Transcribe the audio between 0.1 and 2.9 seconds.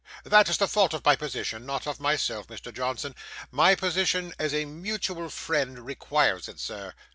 That is the fault of my position not of myself, Mr.